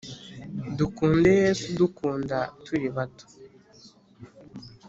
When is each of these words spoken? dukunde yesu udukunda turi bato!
dukunde 0.77 1.29
yesu 1.41 1.63
udukunda 1.73 2.37
turi 2.63 2.87
bato! 2.95 3.25